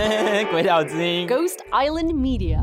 [0.50, 2.58] 鬼岛之音，Ghost Island Media。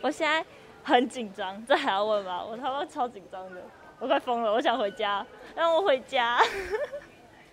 [0.00, 0.44] 我现在
[0.84, 2.44] 很紧张，这还要问吗？
[2.44, 3.60] 我他妈超紧张的，
[3.98, 5.26] 我快疯了，我想回家，
[5.56, 6.38] 让我回家。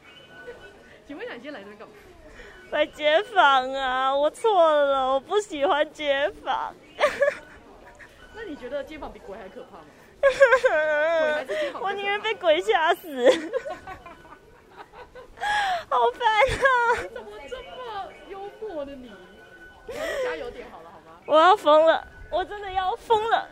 [1.07, 1.93] 请问一下，你今天来这边干嘛？
[2.69, 4.15] 来街访啊！
[4.15, 6.71] 我错了，我不喜欢街访。
[8.33, 9.85] 那你觉得街坊比鬼还可怕吗？
[10.21, 11.81] 鬼还是街访？
[11.83, 13.29] 我宁愿被鬼吓死。
[15.89, 16.27] 好烦
[16.57, 16.65] 啊！
[17.13, 19.11] 怎么这么幽默的你？
[20.23, 21.19] 加油点好了，好吗？
[21.25, 22.07] 我要疯了。
[22.31, 23.47] 我真的要疯了！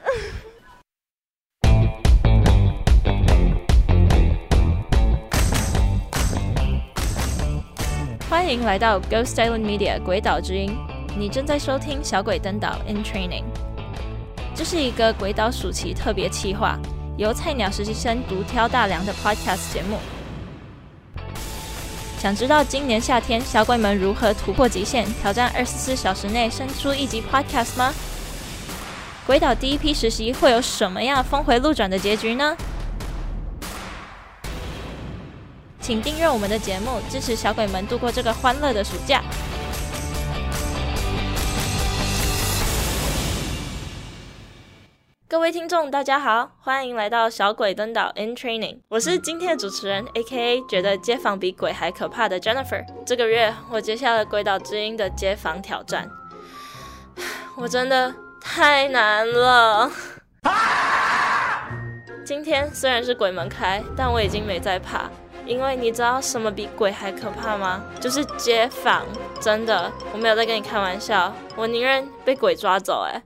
[8.29, 10.75] 欢迎来到 Ghost Island Media 鬼岛之音，
[11.15, 13.43] 你正在收听《小鬼登岛 in Training》，
[14.55, 16.75] 这是一个鬼岛暑期特别企划，
[17.17, 19.99] 由菜鸟实习生独挑大梁的 Podcast 节目。
[22.17, 27.93] 想知道今年夏天小鬼们如何突破极限，挑战二十四小时内生出一集 Podcast 吗？
[29.27, 32.57] 鬼岛第一批实习会有什么样峰回路转的结局呢？
[35.79, 39.21] 请订阅我们的节目，支持小鬼们度过这个欢乐的暑假。
[45.33, 52.85] 各位听众，大家好，欢迎来到小鬼登岛 in Training，我是今天的主持人，AKA 觉得街访比鬼还可怕的 Jennifer。
[53.03, 56.07] 这个月我接下了鬼岛之音的街访挑战，
[57.57, 58.13] 我真的。
[58.39, 59.89] 太难了！
[62.23, 65.09] 今天虽然是鬼门开，但我已经没在怕，
[65.47, 67.81] 因为你知道什么比鬼还可怕吗？
[67.99, 69.03] 就是街访，
[69.41, 73.07] 真的，我没有在跟你开玩笑，我宁愿被鬼抓走。
[73.09, 73.23] 哎，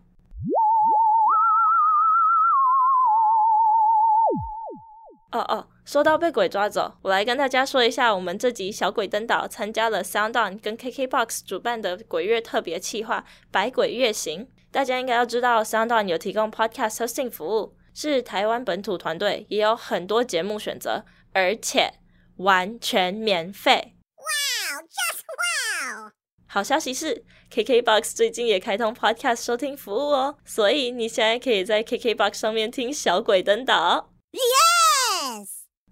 [5.38, 5.68] 哦哦。
[5.86, 14.46] 说到被鬼抓走，我来跟大家说一下，我们这集小鬼登岛参加了 SoundOn 跟 KKBOX 主办的鬼月特别企划《百鬼月行》。
[14.70, 21.94] 大家应该要知道，SoundOn 有提供 Podcast hosting 服务，是台湾本土团队，也有很多节目选择，而且
[22.36, 23.96] 完全免费。
[24.18, 26.12] 哇，Just wow！
[26.48, 34.12] 好消息是，KKBOX 最近也开通 Podcast 收听服务哦，所以你现在可以在 KKBOX 上面听小鬼登岛。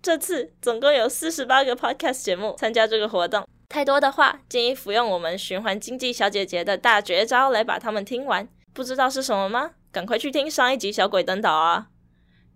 [0.06, 8.48] 这次总共有四十八个 podcast 节目参加这个活动，太多的话，建议服用我们循环经济小姐姐的大绝招来把它们听完。
[8.72, 9.72] 不知道是什么吗？
[9.92, 11.88] 赶快去听上一集小鬼登岛啊！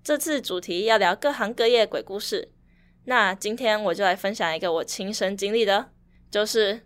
[0.04, 2.52] 这次主题要聊各行各业鬼故事，
[3.06, 5.90] 那今天我就来分享一个我亲身经历的，
[6.30, 6.82] 就是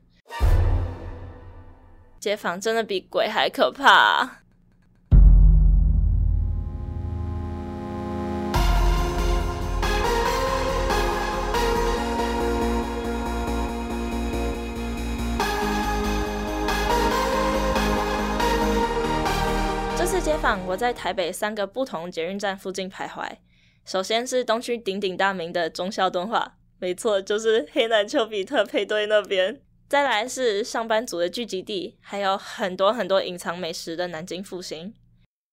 [2.22, 4.43] 街访真的比鬼还可怕。
[20.22, 23.30] 街访，我在台北三个不同捷运站附近徘徊。
[23.84, 29.62] 首先是东区鼎鼎大名的忠孝敦化，没错，就是黑男丘比特配对那边。
[29.90, 34.94] 再来是上班族的聚集地，还有很多很多隐藏美食的南京复兴。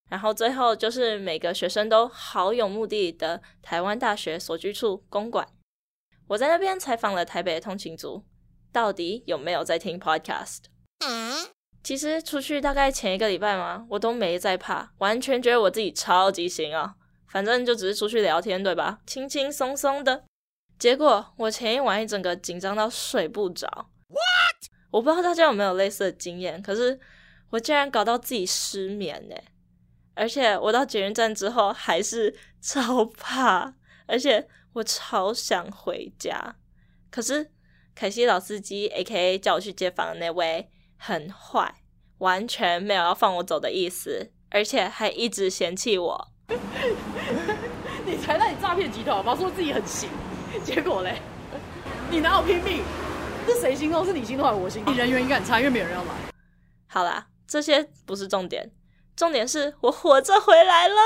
[0.08, 5.48] 然后最后就是每个学生都好有目的的台湾大学所居处公馆。
[6.28, 8.24] 我在那边采访了台北的通勤族，
[8.72, 10.64] 到底有没有在听 Podcast？
[11.00, 11.48] 嗯
[11.82, 16.94] 其实出去大概前一个礼拜嘛，我都没在怕，完全觉得我自己超级行啊。
[17.28, 18.98] 反正就只是出去聊天，对吧？
[19.06, 20.24] 轻轻松松的。
[20.78, 23.68] 结果我前一晚一整个紧张到睡不着。
[24.08, 24.70] What？
[24.90, 26.98] 我不知道大家有没有类似的经验，可是
[27.50, 29.36] 我竟然搞到自己失眠呢。
[30.14, 33.74] 而且我到捷运站之后还是超怕，
[34.06, 36.56] 而且我超想回家。
[37.10, 37.50] 可是
[37.94, 39.38] 凯西老司机 （A.K.A.
[39.38, 40.68] 叫我去接访的那位）。
[41.02, 41.76] 很坏，
[42.18, 46.28] 完全没有要放我走的意思，而且还一直嫌弃我。
[48.04, 50.10] 你才在你诈骗集团，好吧，说自己很行，
[50.62, 51.16] 结果嘞，
[52.10, 52.82] 你哪有拼命？
[53.46, 54.04] 是谁心痛？
[54.04, 54.92] 是你心痛还是我心痛？
[54.92, 56.10] 你人缘应该很差，因为没有人要来。
[56.86, 58.70] 好啦，这些不是重点，
[59.16, 61.00] 重点是我活着回来了。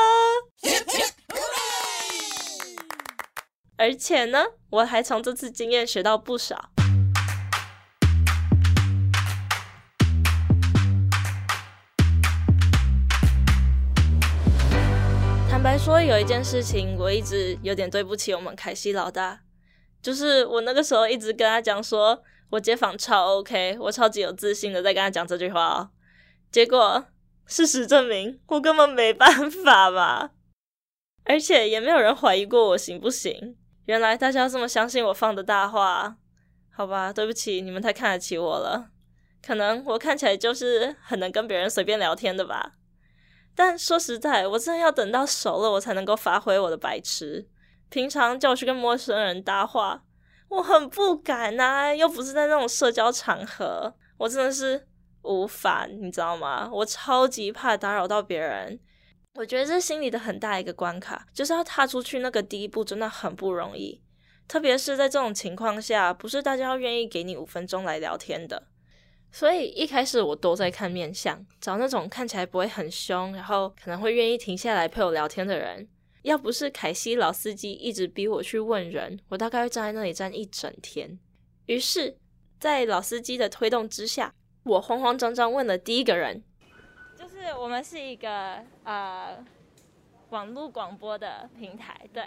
[3.77, 6.71] 而且呢，我还从这次经验学到不少。
[15.75, 19.41] 白说有一件事情，我一直有点对不起我们凯西老大，
[20.01, 25.91] 就是我那个时候一直跟他讲说，我街访超 OK，我超级有自信的在跟他讲这句话哦，
[26.53, 27.05] 结果
[27.47, 30.31] 事实证明，我根本没办法嘛。
[31.25, 33.57] 而且也没有人怀疑过我行不行。
[33.87, 36.19] 原来大家这么相信我放的大话，
[36.71, 38.91] 好吧，对不起，你们太看得起我了。
[39.45, 42.75] 可能我看起来就是很能跟别人随便聊天的吧。
[43.55, 47.49] 但说实在，我真的要等到熟了，我才能够发挥我的白痴。
[47.89, 50.03] 平常叫我去跟陌生人搭话，
[50.49, 54.89] 我很不敢啊，又不是在那种社交场合，我真的是
[55.23, 56.69] 无法，你知道吗？
[56.73, 58.81] 我超级怕打扰到别人。
[59.37, 64.03] 我觉得这心里的很大一个关卡，就是要踏出去那个第一步，真的很不容易。
[64.47, 68.69] 特别是在这种情况下，不是大家要愿意给你五分钟来聊天的。
[69.35, 75.89] 所以一开始我都在看面相，找那种看起来不会很凶，然后可能会愿意停下来陪我聊天的人。
[76.23, 81.19] 要不是凯西老司机一直逼我去问人，我大概会站在那里站一整天。
[81.67, 82.17] 于是，
[82.61, 84.33] 在老司机的推动之下，
[84.63, 86.41] 我慌慌张张问了第一个人，
[87.19, 89.45] 就是我们是一个呃
[90.31, 92.25] 网络广播的平台，对，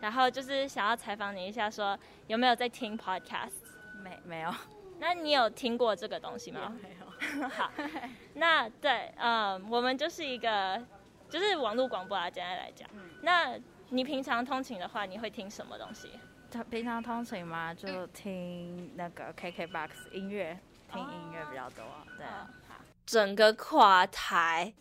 [0.00, 3.50] 然后就是想要采访你一下说，说有没有在听 podcast？
[4.02, 4.50] 没没有。
[4.98, 6.74] 那你有听过这个东西吗？
[6.82, 7.06] 没有。
[7.48, 7.70] 好，
[8.34, 10.82] 那对，嗯，我们就是一个，
[11.30, 12.88] 就是网络广播啊，简单来讲。
[12.92, 13.00] 嗯。
[13.22, 13.58] 那
[13.88, 16.10] 你平常通勤的话，你会听什么东西？
[16.50, 20.58] 他平常通勤嘛，就听那个 KKBOX 音乐，
[20.92, 21.82] 听音乐比较多。
[21.82, 22.26] 哦、对。
[22.26, 22.76] 好。
[23.06, 24.74] 整个跨台。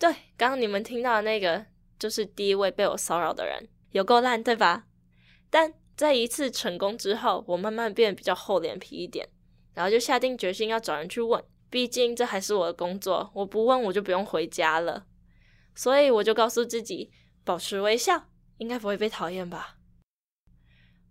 [0.00, 1.64] 对，刚刚你们听到的那个，
[1.98, 4.84] 就是第一位被我骚扰的人，有够烂，对吧？
[5.48, 5.74] 但。
[5.96, 9.28] 在一次成功之后，我慢慢变得比较厚脸皮一点，
[9.74, 15.06] 然后就下定决心要找人去问，毕竟这还是我的工作，我不问我就不用回家了。
[15.74, 17.10] 所以我就告诉自己，
[17.44, 18.28] 保持微笑，
[18.58, 19.76] 应该不会被讨厌吧。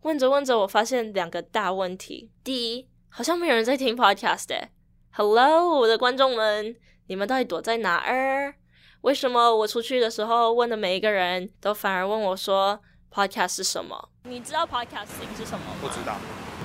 [0.02, 4.70] 问着问着，我发现两个大问题：第一，好像没有人在听 podcast 诶。
[5.12, 6.76] Hello，我的观众们，
[7.08, 8.56] 你们到底躲在哪儿？
[9.02, 12.80] 为什么我出去的时候问的每一个人都反而问我说
[13.14, 14.10] ？Podcast 是什么？
[14.24, 15.76] 你知道 Podcasting 是什么吗？
[15.82, 16.16] 不知道，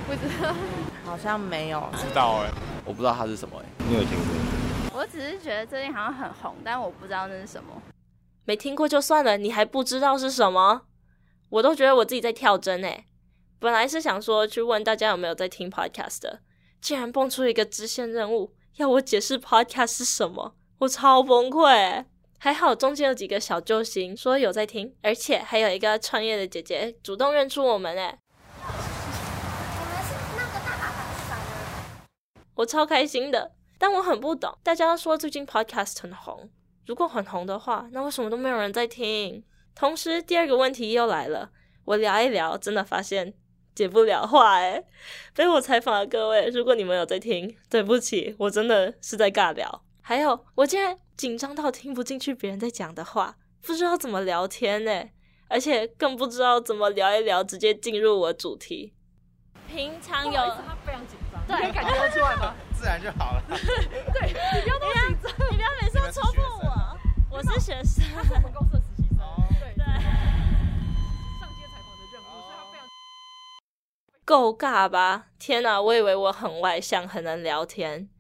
[0.06, 0.54] 不知道，
[1.04, 1.82] 好像没有。
[1.96, 2.54] 知道哎、欸，
[2.84, 4.10] 我不知道它是什么哎、欸，你有听
[4.90, 5.00] 过？
[5.00, 7.70] 我只是觉得最近好像很红，但我不知道那是什么。
[8.44, 10.82] 没听过就算了，你还不知道是什么？
[11.48, 13.04] 我都觉得我自己在跳针哎、欸。
[13.58, 16.40] 本来是想说去问大家有没有在听 Podcast 的，
[16.80, 22.06] 竟然蹦出一个支线任务，要我解释 Podcast 是什么，我超崩溃、欸。
[22.38, 28.18] 还好，中间有几个小救星说有在听，而且还有一个创业的姐姐主动认出我们诶。
[32.56, 34.56] 我超开心的，但我很不懂。
[34.62, 36.50] 大家都说最近 podcast 很红，
[36.86, 39.42] 如果很红的话，那为什么都没有人在听？
[39.74, 41.50] 同时，第二个问题又来了，
[41.84, 43.34] 我聊一聊，真的发现
[43.74, 44.84] 解不了话诶。
[45.34, 49.82] 被我采访的各位，如果你们有在听，对不起，我真的是在尬聊。
[50.00, 55.08] 还有，我竟然紧张到听不进去别人在讲的话，不知道怎么聊天呢，
[55.48, 58.92] 而且更不知道怎么聊一聊，直接进入我主题。
[59.66, 62.54] 平常有，他非常紧张，对，可以感觉得出来吗？
[62.78, 63.42] 自然就好了。
[63.48, 63.56] 对，
[64.28, 66.98] 你不要那么紧张，你不要每次都戳破我。
[67.30, 69.18] 我是学生，他是我们公司的实习生。
[69.18, 69.84] 哦、对对。
[69.86, 72.86] 上街采访的任务，所以他非常
[74.26, 75.28] 够尬吧？
[75.38, 78.10] 天哪，我以为我很外向，很能聊天。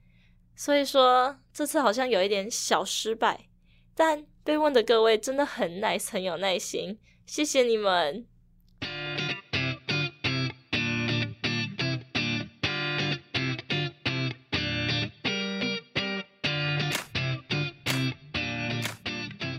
[0.58, 3.46] 所以说，这次好像有一点小失败，
[3.94, 8.26] 但被问的各位真的很 nice，很有耐心，谢谢你们。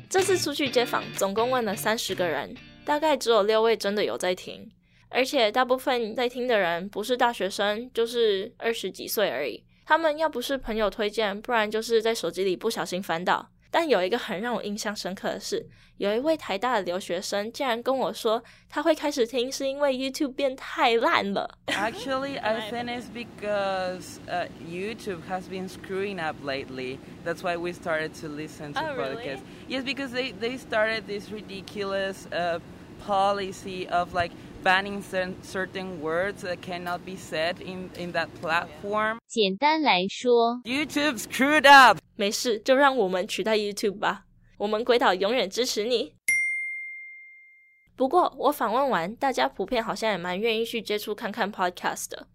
[0.10, 4.68] 这次出去街访，总共问了三十个人，大概只有六位真的有在听，
[5.10, 9.64] 而且大部分在听的人不是大学生，就是二十几岁而已。
[9.88, 13.50] 他们要不是朋友推荐，不然就是在手机里不小心翻到。
[13.72, 15.66] 但有一个很让我印象深刻的是，
[15.96, 21.58] 有一位台大的留学生竟然跟我说，他会开始听是因为 YouTube 变太烂了。
[21.68, 26.98] Actually, I think it's because uh, YouTube has been screwing up lately.
[27.24, 29.40] That's why we started to listen to oh, podcasts.
[29.40, 29.42] Really?
[29.70, 32.60] Yes, because they they started this ridiculous uh,
[33.06, 34.34] policy of like.
[34.68, 39.18] Banning certain words that cannot be said in in that platform.
[39.26, 42.00] 简单来说，YouTube screwed up。
[42.18, 44.26] 没事，就让我们取代 YouTube 吧。
[44.58, 46.12] 我们鬼岛永远支持你。
[47.96, 52.28] 不过我访问完，大家普遍好像也蛮愿意去接触看看 Podcast 的。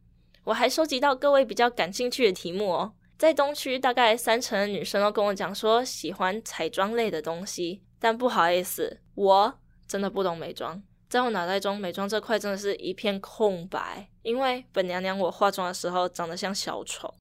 [0.44, 2.94] 我还收集到各位比较感兴趣的题目哦。
[3.18, 10.82] 在东区，大概三成的女生都跟我讲说喜欢彩妆类的东西，但不好意思，我真的不懂美妆。
[11.12, 17.12] 在我脑袋中，美妆这块真的是一片空白，因为本娘娘我化妆的时候长得像小丑。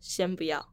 [0.00, 0.64] 先不要。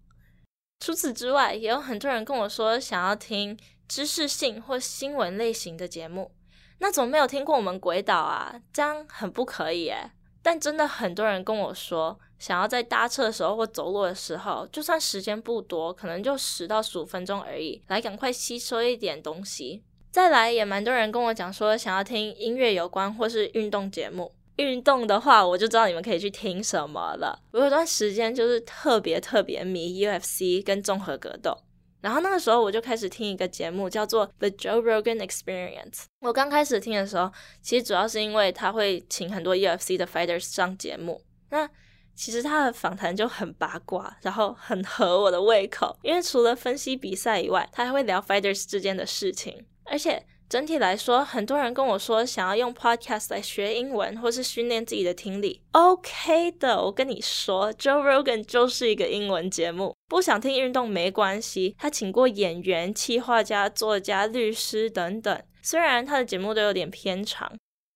[0.79, 6.31] 除此之外，也有很多人跟我说想要听知识性或新闻类型的节目。
[6.77, 8.61] 那怎么没有听过我们鬼岛啊？
[8.71, 10.11] 这样很不可以诶。
[10.43, 19.83] 但真的很多人跟我说，想要在搭车的时候或走路的时候，就算时间不多，可能就十到十五分钟而已，来赶快吸收一点东西。
[20.17, 24.33] 再来，也蛮多人跟我讲说，想要听音乐有关或是运动节目。
[24.55, 27.39] 运动的话，我就知道你们可以去听什么了。
[27.51, 31.55] 我有段时间就是特别特别迷 UFC 跟综合格斗，
[32.01, 36.05] 然后那个时候我就开始听一个节目，叫做 The Joe Rogan Experience。
[36.21, 37.31] 我刚开始听的时候，
[37.61, 41.21] 其实主要是因为他会请很多 UFC 的 fighters 上节目。
[41.51, 41.69] 那
[42.15, 50.23] 其实他的访谈就很八卦，然后很合我的胃口，因为除了分析比赛以外，他还会聊 fighters 之间的事情，而且。
[50.49, 55.61] 整体来说，很多人跟我说想要用 podcast 来学英文，或是训练自己的听力。
[55.73, 59.93] OK 的，我跟你说，Joe Rogan 就是一个英文节目。
[60.07, 65.37] 不想听运动没关系，他请过演员、企划家、作家、律师等等。
[65.61, 67.51] 虽然他的节目都有点偏长，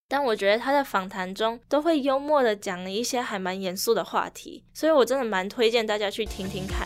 [0.09, 6.85] 但我觉得他的访谈中都会幽默的讲了一些还蛮严肃的话题，所以我真的蛮推荐大家去听听看。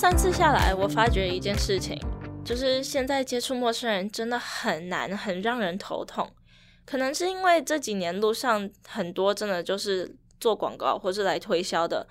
[0.00, 2.00] 三次下来，我发觉一件事情，
[2.44, 6.30] 就是现在接触陌生人真的很难，很让人头痛。
[6.86, 12.06] 可能是因为这几年路上很多真的就是做广告或是来推销的，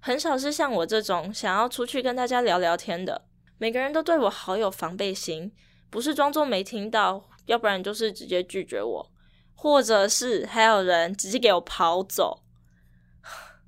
[0.00, 3.22] 很少是像我这种想要出去跟大家聊聊天的。
[3.58, 5.52] 每个人都对我好有防备心，
[5.90, 9.12] 不是装作没听到，要不然就是直接拒绝我，
[9.54, 12.42] 或者是还有人直接给我跑走。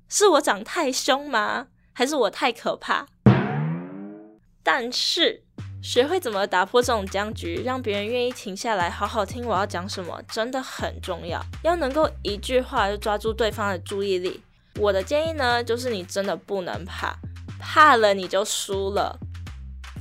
[0.09, 1.67] 是我长太凶吗？
[1.93, 3.07] 还是我太可怕？
[4.63, 5.43] 但是，
[5.81, 11.43] 学会怎么打破这种僵局，让别人愿意停下来好好听我要讲什么，真的很重要。
[11.63, 14.41] 要能够一句话就抓住对方的注意力。
[14.79, 17.15] 我的建议呢，就是你真的不能怕，
[17.59, 19.17] 怕了你就输了。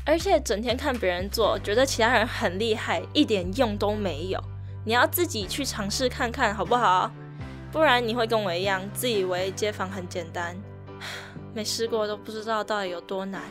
[0.07, 4.43] 而且整天看别人做，觉得其他人很厉害，一点用都没有。
[4.85, 7.11] 你要自己去尝试看看，好不好？
[7.73, 10.57] 不然你会跟我一样，自以为街坊很简单，
[11.55, 13.43] 没试过都不知道到底有多难。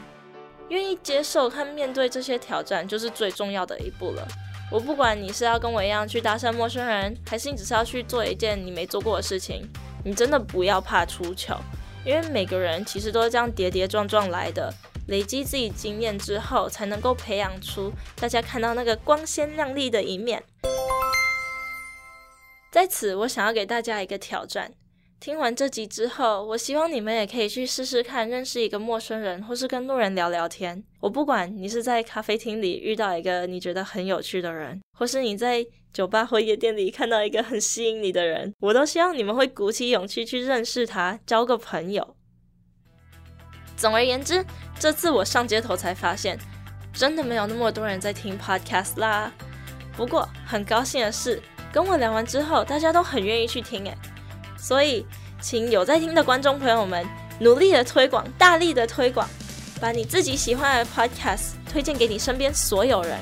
[0.69, 4.27] 愿意接受和面对这些挑战，就是最重要的一步了。
[4.71, 9.67] 我不管你是要跟我一样去搭讪陌生人，还是你只是要去做一件你没做过的事情，
[10.05, 11.59] 你真的不要怕出糗，
[12.05, 14.71] 因为每个人其实都是这样跌跌撞撞来的，
[15.07, 20.43] 累积自己经验之后，才能够培养出大家看到那个光鲜亮丽的一面。
[22.71, 24.71] 在此，我想要给大家一个挑战。
[25.19, 30.81] 听完这集之后，我希望你们也可以去试试看，认识一个陌生人，或是跟路人聊聊天。
[31.01, 42.15] 我不管你是在咖啡厅里遇到一个你觉得很有趣的人，或是你在酒吧或夜店里看到一个很吸引你的人，我都希望你们会鼓起勇气去认识他，交个朋友。
[43.75, 44.45] 总而言之，
[44.79, 46.39] 这次我上街头才发现，
[46.93, 49.29] 真的没有那么多人在听 podcast 啦。
[49.97, 51.41] 不过很高兴的是，
[51.73, 53.97] 跟我聊完之后，大家都很愿意去听，诶。
[54.59, 55.05] 所以，
[55.41, 57.05] 请有在听的观众朋友们
[57.39, 59.27] 努力的推广，大力的推广，
[59.79, 63.17] 把你自己喜欢的 podcast 推荐给你身边所有人。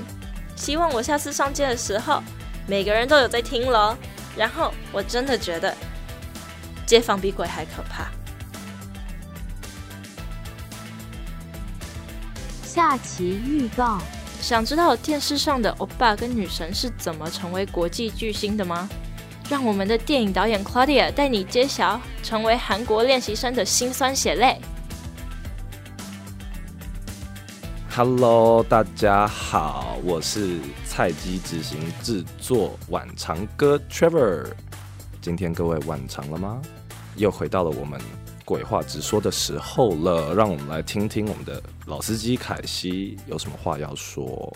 [0.56, 2.22] 希望我下次上街的时候，
[2.68, 3.96] 每个人都有在听咯。
[4.36, 5.76] 然后，我真的觉得
[6.86, 8.08] 街坊比鬼还可怕。
[12.64, 14.00] 下期预告：
[14.42, 18.90] 想知道电视上的欧巴跟女神是怎么成为国际巨星的吗？
[19.50, 24.60] 让我们的电影导演 Claudia 带你揭晓成为韩国练习生的辛酸血泪。
[27.90, 34.48] Hello，大家好，我是菜鸡执行制作晚长哥 Trevor。
[35.22, 36.62] 今天各位晚长了吗？
[37.16, 38.00] 又回到了我们
[38.44, 44.54] 鬼话直说的时候了，让我们来听听我们的老司机凯西有什么话要说。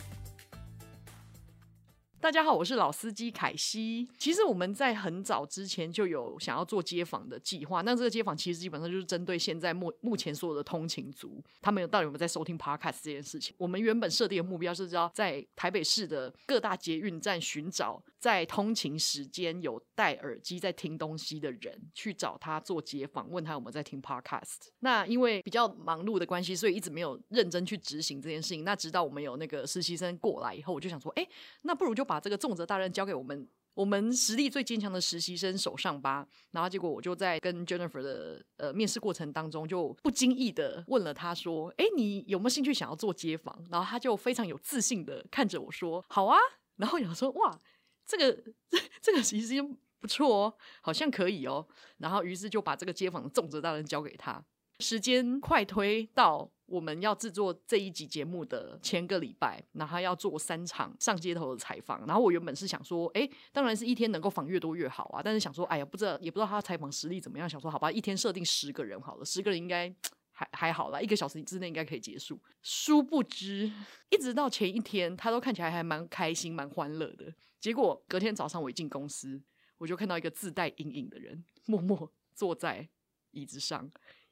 [2.22, 4.08] 大家好，我是老司机凯西。
[4.20, 13.56] 其实我们在很早之前就有想要做街访的计划，那这个街访其实基本上就是针对现在目目前所有的通勤族，他们有到底有没有在收听 Podcast 这件事情。
[13.58, 24.68] 我们原本设定的目标是要在台北市的各大捷运站寻找在通勤时间有戴耳机在听东西的人，去找他做街访，问他有没有在听 Podcast。
[24.82, 28.64] 那因为比较忙碌的关系，所以一直没有认真去执行这件事情。
[28.64, 31.28] 那直到我们有那个实习生过来以后，我就想说，哎，
[31.64, 36.28] 那不如就把这个重责大任交给我们，我们实力最坚强的实习生手上吧。
[36.52, 46.38] 然后结果我就在跟 Jennifer 的呃面试过程当中，就不经意的问了他说：“哎，你有没有兴趣想要做街访？”然后他就非常有自信的看着我说：“好啊。”
[46.76, 47.62] 然后想说：“哇，
[48.06, 48.34] 这个
[48.68, 49.56] 这这个其实
[50.00, 51.66] 不错哦，好像可以哦。
[52.00, 54.44] 然后于是就把这个街访的重责大任交给他。
[54.82, 62.06] 时间快推到我们要制作这一集节目的前个礼拜，然后要做三场上街头的采访。
[62.08, 65.22] 然后我原本是想说，哎，当然是一天能够访越多越好啊。
[65.24, 67.48] 但是想说，哎呀，不知道也不知道他采访实力怎么样。
[67.48, 69.94] 想说，好吧，一天设定十个人好了，十个人应该
[70.32, 72.40] 还 还好啦，一个小时之内应该可以结束。
[72.62, 73.72] 殊不知，
[74.10, 77.34] 一直到前一天，他都看起来还蛮开心、蛮欢乐的。
[77.60, 79.42] 结果隔天早上我一进公司，
[79.78, 82.88] 我就看到一个自带阴影的人，默默坐在
[83.32, 83.92] 椅子上。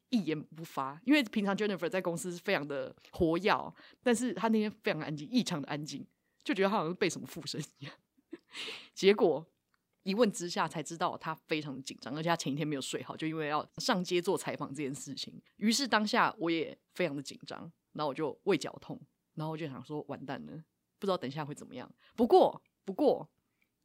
[0.10, 6.06] 一言不发，因为平常 Jennifer 在公司是非常的活跃，但是他那天非常安静，异常的安静，
[6.44, 7.94] 就觉得他好像被什么附身一样。
[8.94, 9.46] 结果
[10.04, 15.42] 一问之下才知道，他非常的紧张，而且他前一天没有睡好，就因为要上街做采访这件事情。
[15.58, 19.00] 于是当下我也非常的紧张，然后我就胃绞痛，
[19.36, 20.64] 然后我就想说完蛋了，
[20.98, 21.92] 不知道等一下会怎么样。
[22.16, 23.30] 不过，不过。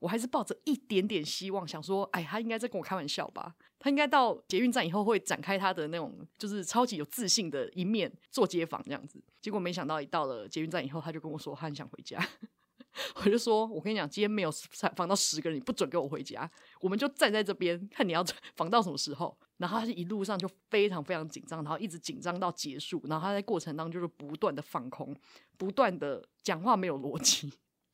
[0.04, 3.54] 我还是抱着一点点希望，想说，哎，他应该在跟我开玩笑吧？
[3.78, 9.18] 他应该到捷运站以后会展开他的那种，就是超级有自信的一面做街访这样子。
[9.40, 12.22] 结果没想到，一到了捷运站以后，他就跟我说，他很想回家。
[13.16, 16.48] 我就说，我跟你讲，今天没有采访到十个人，你不准给我回家。
[16.82, 18.22] 我们就站在这边，看你要
[18.56, 19.34] 访到什么时候。
[19.56, 23.00] 然后他就一路上就非常非常紧张，然后一直紧张到结束。
[23.06, 25.16] 然后他在过程当中就是不断的放空，
[25.56, 27.50] 不断的讲话没有逻辑。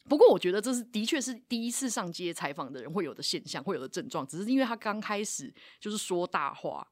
[0.09, 4.27] 不过，我觉得这是的确是第一次上街采访的人会有的现象，会有的症状。
[4.27, 6.87] 只是因为他刚开始就是说大话，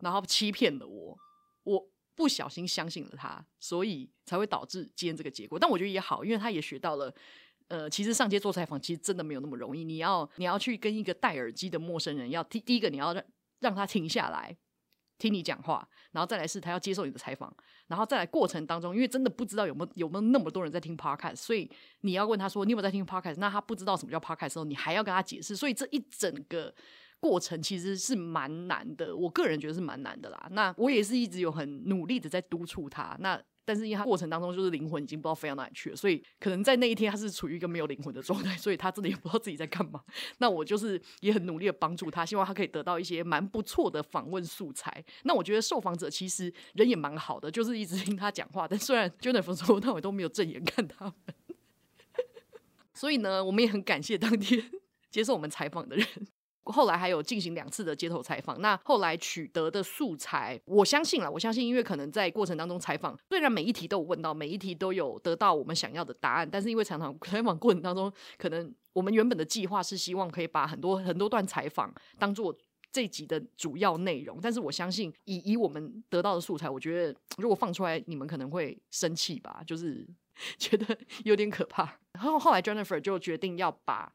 [0.00, 1.16] 然后欺骗了我，
[1.62, 5.58] 我不小心相信了他，所以才会导致今天这个结果。
[5.58, 7.14] 但我觉得也好，因为他也学到了，
[7.68, 9.84] 呃，其实上街做采访其实真的没有那么容易。
[9.84, 13.24] 你要你要去跟一个戴耳机的陌生人，要第第一个你要让
[13.60, 14.56] 让他停下来。
[15.18, 17.52] 听你讲话，然后再来是他要接受你的采访，
[17.88, 21.70] 然后再来过程当中，因为真的不知道有没有有没有那么多人在听 podcast，所以
[22.00, 26.74] 你要问他说你有没有在听 podcast，那他不知道什么叫 podcast 的时候，你还要跟他解释，所以这一整个
[27.20, 30.48] 过程其实是蛮难的，我个人觉得是蛮难的啦。
[30.52, 33.40] 那我也是一直有很努力的在督促他，那。
[33.68, 40.02] 但是因为他过程当中就是灵魂已经不知道飞到哪里去了，所以可能在那一天他是处于一个没有灵魂的状态，所以他真的也不知道自己在干嘛。
[40.38, 45.04] 那我就是也很努力的帮助他，希望他可以得到一些蛮不错的访问素材。
[45.24, 51.14] 那我觉得受访者其实人也蛮好的，就是一直听他讲话，但虽然 Jennifer 从头到尾都没有正眼看他们，
[52.94, 54.64] 所以呢，我们也很感谢当天
[55.10, 56.06] 接受我们采访的人。
[56.68, 72.56] 后来还有进行两次的街头采访，那后来取得的素材，我相信了，我相信，因为可能在过程当中采访，虽然每一题都有问到，每一题都有得到我们想要的答案，但是因为常常 采访过程当中，可能我们原本的计划是希望可以把很多很多段采访当做
[72.92, 80.06] 这集的主要内容，但是我相信以以我们得到的素材，我觉得如果放出来，你们可能会生气吧，就是
[80.58, 81.98] 觉得有点可怕。
[82.12, 84.12] 然后后来 Jennifer 就决定要把。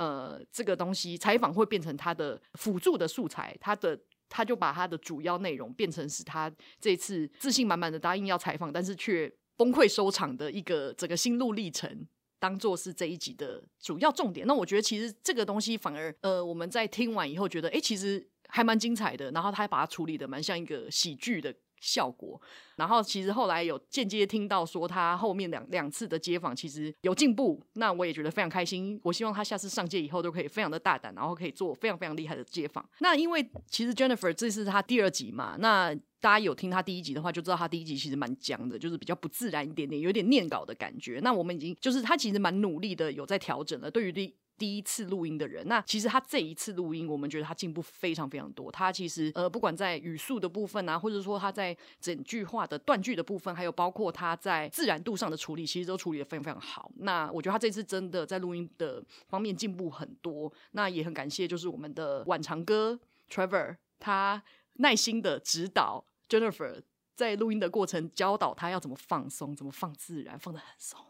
[0.00, 12.06] 呃，这个东西采访会变成他的辅助的素材，他的他就把他的主要内容变成是他这次自信满满的答应要采访，但是却崩溃收场的一个整个心路历程，
[12.38, 14.46] 当做是这一集的主要重点。
[14.46, 19.30] 那我觉得其实这个东西反而呃，我们在听完以后觉得，哎，其实还蛮精彩的。
[19.32, 21.54] 然后他还把它处理的蛮像一个喜剧的。
[21.80, 22.40] 效果，
[22.76, 29.00] 然后其实后来有间接听到说他后面两两次的街访其实有进步，那我也觉得非常开心。
[29.02, 32.88] 我希望他下次上街以后都可以非常的大胆，然后可以做非常非常厉害的街访。
[33.00, 41.18] 那因为其实 Jennifer 这是他第二集嘛，那大家有听他第一集的话，就知道他第一集其实蛮僵的，就是比较不自然一点点，有点念稿的感觉。
[41.22, 43.90] 那我们已经就是他其实蛮努力的，有在调整了。
[43.90, 48.70] 对于第第一次录音的人，那其实他这一次录音，我们觉得他进步非常非常多。
[48.70, 56.92] 他其实呃，不管在语速的部分啊，或者说他在整句话的断句的部分，还有包括他在自然度上的处理，其实都处理的非常非常好。
[56.96, 60.52] 那我觉得他这次真的在录音的方面进步很多。
[60.72, 64.42] 那也很感谢，就是我们的晚长哥 Trevor，他
[64.74, 66.82] 耐心的指导 Jennifer
[67.16, 71.00] 在录音的过程，教导他要怎么放松，怎么放自然，放得很松。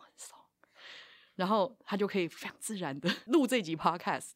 [1.40, 4.32] 然后他就可以非常自然的 录这集 podcast，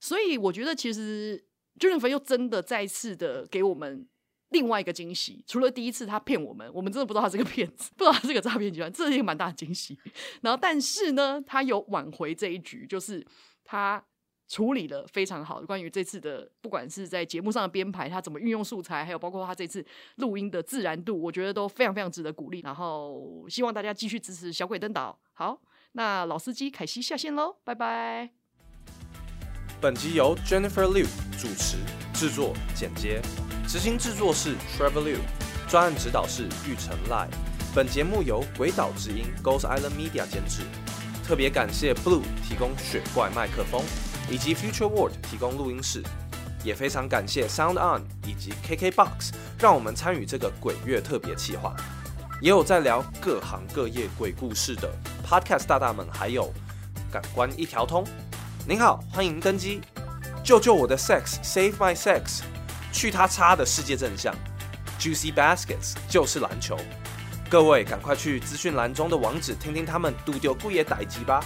[0.00, 1.44] 所以我觉得其实
[1.78, 4.08] 周润发又真的再次的给我们
[4.48, 5.44] 另外一个惊喜。
[5.46, 9.98] 除了第一次他骗我们，我们真的不知道他是个骗子，不知道他是个诈骗集团，这是一个蛮大的惊喜。
[10.40, 13.22] 然后但是呢，他有挽回这一局，就是
[13.62, 14.02] 他
[14.48, 19.84] 处理了非常好关于这次的，不管是在节目上的编排，他怎么运用素材，还有包括他这次
[20.16, 22.60] 录音的自然度，我觉得都非常非常值得鼓励。
[22.60, 25.20] 然后希望大家继续支持小鬼登岛。
[25.34, 25.60] 好。
[25.98, 28.30] 那老司机凯西下线喽，拜拜。
[29.80, 31.04] 本集由 Jennifer Liu
[31.36, 31.76] 主持、
[32.14, 33.20] 制作、剪接，
[33.66, 35.18] 执行制作是 Trevor Liu，
[35.68, 37.28] 专案指导是玉成赖。
[37.74, 40.62] 本节目由鬼岛之音 Ghost Island Media 监制。
[41.26, 43.82] 特别感谢 Blue 提供雪怪麦克风，
[44.30, 46.00] 以及 Future World 提供录音室，
[46.62, 51.74] 也非常感谢 Sound On 以及 KKBOX，让我们参与这个鬼月特别企划。
[52.40, 54.88] 也有在聊各行各业鬼故事的
[55.28, 56.50] Podcast 大大们，还有
[57.12, 58.02] 感官一条通。
[58.66, 59.82] 您好，欢迎登机，
[60.42, 62.40] 救救我的 Sex，Save My Sex，
[62.94, 64.34] 去他叉的世界真相
[64.98, 66.78] ，Juicy Baskets 就是篮球。
[67.50, 71.44] 各位赶快去资讯栏中的网址听听他们独丢贵野逮鸡吧。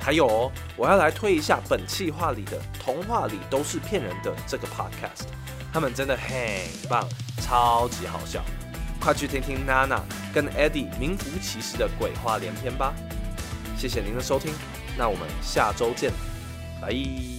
[0.00, 5.28] 还有哦，我要来推一下本企划里的童话里都是骗人的这个 podcast，
[5.72, 6.36] 他们真的很
[6.88, 7.08] 棒，
[7.40, 8.44] 超级好笑，
[9.00, 10.00] 快去听听娜娜
[10.34, 12.94] 跟 Eddie 名副其实的鬼话连篇吧。
[13.76, 14.52] 谢谢您的收听，
[14.96, 16.10] 那我们下周见，
[16.80, 17.35] 拜。